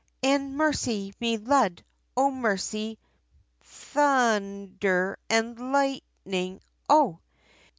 [0.23, 0.39] Ah!
[0.39, 1.85] mercy me Lud!
[2.17, 2.97] O mercy!
[3.61, 7.19] thun un der an' light ning Oh!!